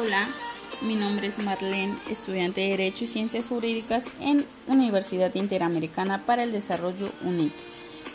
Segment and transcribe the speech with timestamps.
[0.00, 0.28] Hola,
[0.82, 6.52] mi nombre es Marlene, estudiante de Derecho y Ciencias Jurídicas en Universidad Interamericana para el
[6.52, 7.52] Desarrollo UNIT.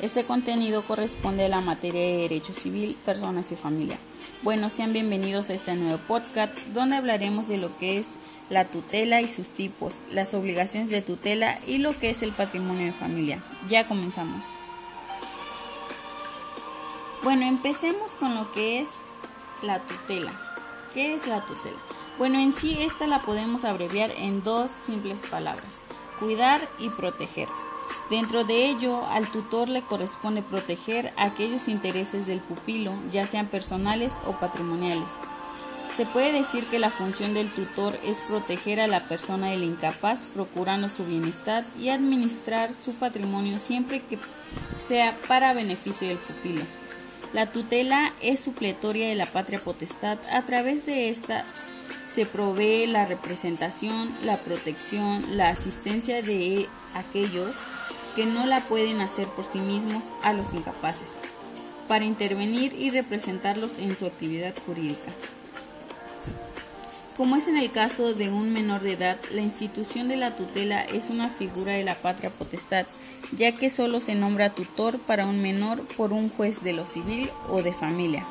[0.00, 3.98] Este contenido corresponde a la materia de Derecho Civil, Personas y Familia.
[4.42, 8.10] Bueno, sean bienvenidos a este nuevo podcast donde hablaremos de lo que es
[8.48, 12.86] la tutela y sus tipos, las obligaciones de tutela y lo que es el patrimonio
[12.86, 13.42] de familia.
[13.68, 14.44] Ya comenzamos.
[17.24, 18.88] Bueno, empecemos con lo que es
[19.64, 20.51] la tutela.
[20.94, 21.76] ¿Qué es la tutela?
[22.18, 25.82] Bueno, en sí esta la podemos abreviar en dos simples palabras,
[26.18, 27.48] cuidar y proteger.
[28.10, 34.12] Dentro de ello, al tutor le corresponde proteger aquellos intereses del pupilo, ya sean personales
[34.26, 35.08] o patrimoniales.
[35.90, 40.30] Se puede decir que la función del tutor es proteger a la persona del incapaz,
[40.34, 44.18] procurando su bienestar y administrar su patrimonio siempre que
[44.78, 46.62] sea para beneficio del pupilo.
[47.32, 50.18] La tutela es supletoria de la patria potestad.
[50.32, 51.46] A través de esta
[52.06, 57.56] se provee la representación, la protección, la asistencia de aquellos
[58.16, 61.16] que no la pueden hacer por sí mismos a los incapaces,
[61.88, 65.10] para intervenir y representarlos en su actividad jurídica.
[67.16, 70.82] Como es en el caso de un menor de edad, la institución de la tutela
[70.82, 72.86] es una figura de la patria potestad,
[73.36, 77.28] ya que solo se nombra tutor para un menor por un juez de lo civil
[77.48, 78.24] o de familia.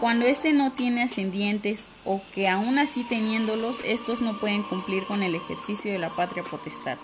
[0.00, 5.22] Cuando éste no tiene ascendientes o que aún así teniéndolos, estos no pueden cumplir con
[5.22, 6.98] el ejercicio de la patria potestad.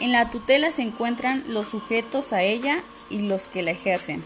[0.00, 4.22] En la tutela se encuentran los sujetos a ella y los que la ejercen.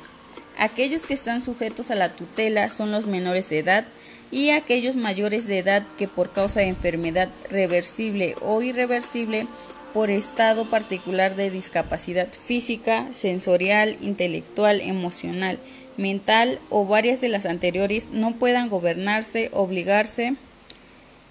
[0.58, 3.86] Aquellos que están sujetos a la tutela son los menores de edad
[4.30, 9.46] y aquellos mayores de edad que por causa de enfermedad reversible o irreversible
[9.92, 15.58] por estado particular de discapacidad física, sensorial, intelectual, emocional,
[15.96, 20.36] mental o varias de las anteriores no puedan gobernarse, obligarse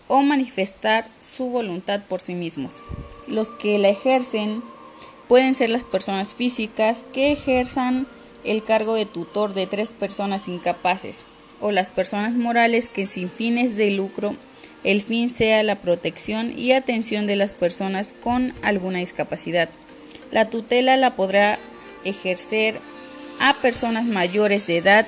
[0.08, 2.82] o manifestar su voluntad por sí mismos.
[3.28, 4.62] Los que la ejercen
[5.28, 8.08] pueden ser las personas físicas que ejerzan
[8.44, 11.26] el cargo de tutor de tres personas incapaces
[11.62, 14.36] o las personas morales que sin fines de lucro
[14.84, 19.70] el fin sea la protección y atención de las personas con alguna discapacidad.
[20.32, 21.60] La tutela la podrá
[22.04, 22.80] ejercer
[23.40, 25.06] a personas mayores de edad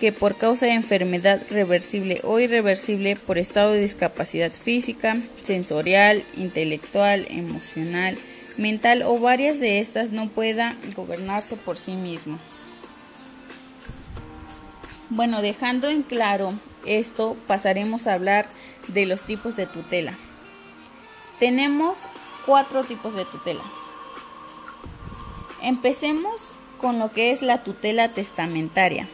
[0.00, 7.26] que por causa de enfermedad reversible o irreversible por estado de discapacidad física, sensorial, intelectual,
[7.30, 8.16] emocional,
[8.56, 12.38] mental o varias de estas no pueda gobernarse por sí mismo.
[15.10, 16.52] Bueno, dejando en claro
[16.86, 18.46] esto, pasaremos a hablar
[18.88, 20.16] de los tipos de tutela.
[21.38, 21.98] Tenemos
[22.46, 23.62] cuatro tipos de tutela.
[25.62, 26.34] Empecemos
[26.78, 29.08] con lo que es la tutela testamentaria.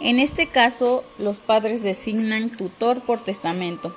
[0.00, 3.94] En este caso, los padres designan tutor por testamento.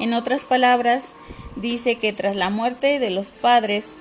[0.00, 1.14] En otras palabras,
[1.56, 3.92] dice que tras la muerte de los padres,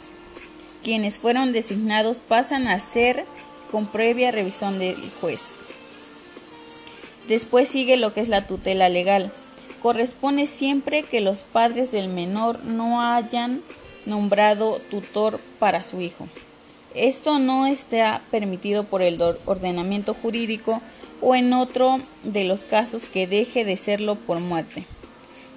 [0.84, 3.26] quienes fueron designados pasan a ser
[3.72, 5.54] con previa revisión del juez.
[7.28, 9.32] Después sigue lo que es la tutela legal.
[9.82, 13.62] Corresponde siempre que los padres del menor no hayan
[14.06, 16.28] nombrado tutor para su hijo.
[16.94, 20.82] Esto no está permitido por el ordenamiento jurídico
[21.22, 24.84] o en otro de los casos que deje de serlo por muerte.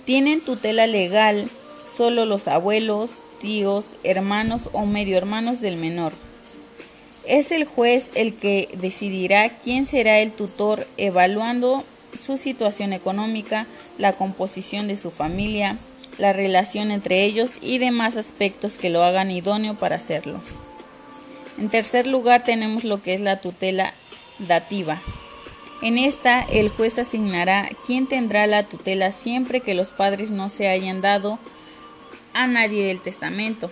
[0.05, 1.49] Tienen tutela legal
[1.95, 6.13] solo los abuelos, tíos, hermanos o medio hermanos del menor.
[7.27, 11.83] Es el juez el que decidirá quién será el tutor evaluando
[12.21, 13.67] su situación económica,
[13.99, 15.77] la composición de su familia,
[16.19, 20.41] la relación entre ellos y demás aspectos que lo hagan idóneo para hacerlo.
[21.59, 23.93] En tercer lugar tenemos lo que es la tutela
[24.41, 25.01] dativa.
[25.83, 30.69] En esta el juez asignará quién tendrá la tutela siempre que los padres no se
[30.69, 31.39] hayan dado
[32.33, 33.71] a nadie del testamento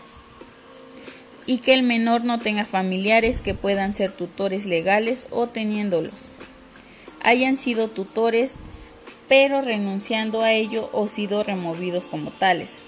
[1.46, 6.30] y que el menor no tenga familiares que puedan ser tutores legales o teniéndolos.
[7.22, 8.58] Hayan sido tutores
[9.28, 12.78] pero renunciando a ello o sido removidos como tales.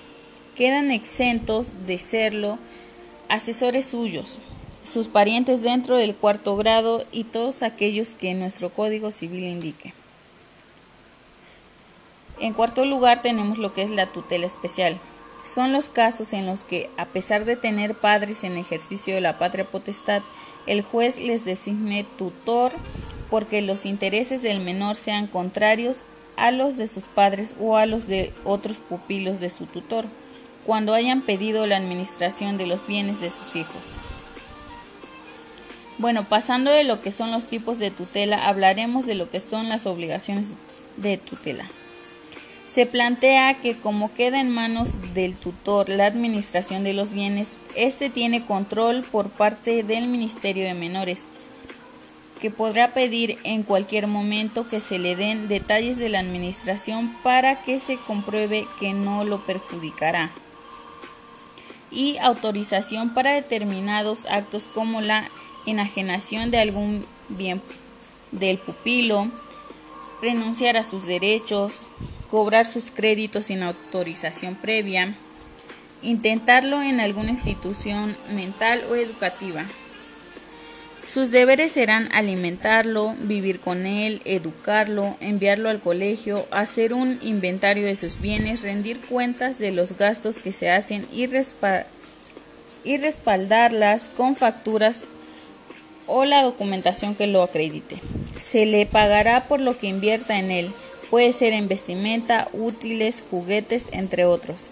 [0.56, 2.58] Quedan exentos de serlo
[3.28, 4.40] asesores suyos,
[4.84, 9.94] sus parientes dentro del cuarto grado y todos aquellos que nuestro Código Civil indique.
[12.40, 14.98] En cuarto lugar tenemos lo que es la tutela especial
[15.44, 19.38] son los casos en los que, a pesar de tener padres en ejercicio de la
[19.38, 20.22] patria potestad,
[20.66, 22.72] el juez les designe tutor
[23.30, 26.04] porque los intereses del menor sean contrarios
[26.36, 30.06] a los de sus padres o a los de otros pupilos de su tutor,
[30.64, 33.82] cuando hayan pedido la administración de los bienes de sus hijos.
[35.98, 39.68] Bueno, pasando de lo que son los tipos de tutela, hablaremos de lo que son
[39.68, 40.48] las obligaciones
[40.96, 41.64] de tutela.
[42.74, 48.10] Se plantea que como queda en manos del tutor la administración de los bienes, éste
[48.10, 51.28] tiene control por parte del Ministerio de Menores,
[52.40, 57.62] que podrá pedir en cualquier momento que se le den detalles de la administración para
[57.62, 60.32] que se compruebe que no lo perjudicará
[61.92, 65.30] y autorización para determinados actos como la
[65.64, 67.62] enajenación de algún bien
[68.32, 69.28] del pupilo,
[70.20, 71.82] renunciar a sus derechos,
[72.34, 75.14] cobrar sus créditos sin autorización previa,
[76.02, 79.64] intentarlo en alguna institución mental o educativa.
[81.06, 87.94] Sus deberes serán alimentarlo, vivir con él, educarlo, enviarlo al colegio, hacer un inventario de
[87.94, 91.28] sus bienes, rendir cuentas de los gastos que se hacen y,
[92.82, 95.04] y respaldarlas con facturas
[96.08, 97.96] o la documentación que lo acredite.
[98.40, 100.68] Se le pagará por lo que invierta en él,
[101.14, 104.70] puede ser en vestimenta, útiles, juguetes, entre otros.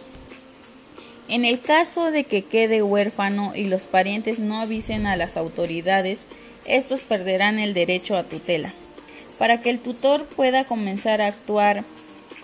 [1.28, 6.26] En el caso de que quede huérfano y los parientes no avisen a las autoridades,
[6.66, 8.74] estos perderán el derecho a tutela.
[9.38, 11.84] Para que el tutor pueda comenzar a actuar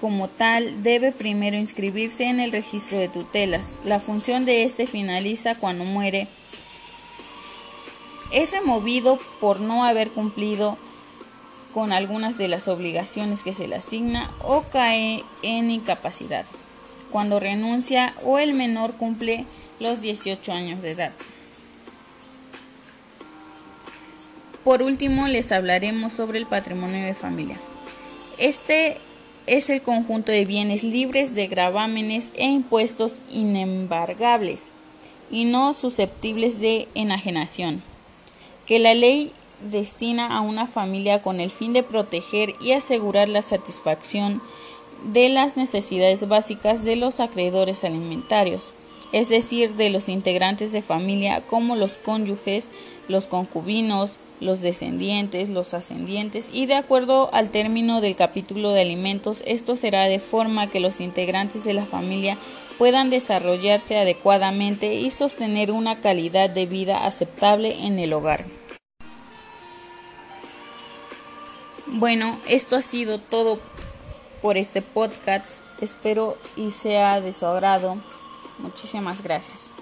[0.01, 3.81] como tal, debe primero inscribirse en el registro de tutelas.
[3.85, 6.29] La función de este finaliza cuando muere.
[8.31, 10.79] Es removido por no haber cumplido
[11.79, 16.45] con algunas de las obligaciones que se le asigna o cae en incapacidad
[17.13, 19.45] cuando renuncia o el menor cumple
[19.79, 21.13] los 18 años de edad.
[24.65, 27.57] Por último, les hablaremos sobre el patrimonio de familia.
[28.39, 28.97] Este
[29.47, 34.73] es el conjunto de bienes libres de gravámenes e impuestos inembargables
[35.31, 37.85] y no susceptibles de enajenación,
[38.67, 43.43] que la ley destina a una familia con el fin de proteger y asegurar la
[43.43, 44.41] satisfacción
[45.13, 48.73] de las necesidades básicas de los acreedores alimentarios,
[49.13, 52.69] es decir, de los integrantes de familia como los cónyuges,
[53.09, 59.43] los concubinos, los descendientes, los ascendientes y de acuerdo al término del capítulo de alimentos,
[59.47, 62.37] esto será de forma que los integrantes de la familia
[62.79, 68.45] puedan desarrollarse adecuadamente y sostener una calidad de vida aceptable en el hogar.
[71.99, 73.59] Bueno, esto ha sido todo
[74.41, 75.65] por este podcast.
[75.81, 77.97] Espero y sea de su agrado.
[78.61, 79.73] Muchísimas gracias.